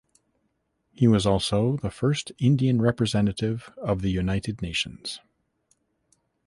He 0.95 1.07
was 1.07 1.27
also 1.27 1.77
the 1.77 1.91
first 1.91 2.31
Indian 2.39 2.81
representative 2.81 3.71
of 3.77 4.01
the 4.01 4.09
United 4.09 4.59
Nations. 4.59 5.19